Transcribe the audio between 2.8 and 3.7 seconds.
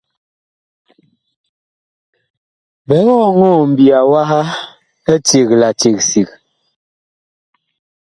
Biig ɔŋɔɔ